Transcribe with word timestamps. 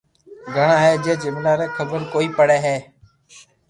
گھِڙا 0.55 0.77
ھي 0.83 0.93
جي 1.03 1.13
جملئ 1.21 1.53
ري 1.59 1.67
خبر 1.75 1.99
ڪوئي 2.13 2.27
پڙي 2.37 2.57
ھي 2.65 2.77